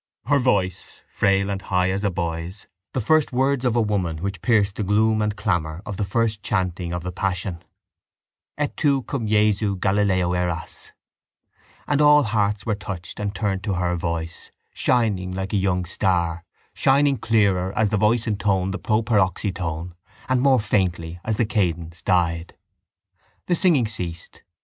[0.25, 2.91] Her voice, frail and high as a boy's, was heard intoning from a distant choir
[2.93, 6.41] the first words of a woman which pierce the gloom and clamour of the first
[6.41, 7.63] chanting of the passion:
[8.57, 10.91] —Et tu cum Jesu Galilæo eras.
[11.87, 16.45] And all hearts were touched and turned to her voice, shining like a young star,
[16.73, 19.93] shining clearer as the voice intoned the proparoxyton
[20.27, 22.55] and more faintly as the cadence died.
[23.45, 24.41] The singing ceased.